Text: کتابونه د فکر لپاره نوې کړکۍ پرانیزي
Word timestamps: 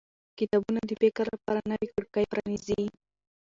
کتابونه 0.37 0.79
د 0.85 0.91
فکر 1.01 1.25
لپاره 1.33 1.61
نوې 1.71 1.87
کړکۍ 1.93 2.25
پرانیزي 2.31 2.83